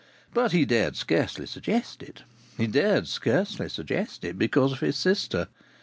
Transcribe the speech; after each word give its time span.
But 0.33 0.51
he 0.51 0.65
dared 0.65 0.95
scarcely 0.95 1.45
suggest 1.45 2.01
it. 2.01 2.23
He 2.57 2.65
dared 2.65 3.07
scarcely 3.07 3.69
suggest 3.69 4.25
it 4.25 4.35
because 4.39 4.71
of 4.73 4.79
his 4.79 4.95
sister. 4.95 5.47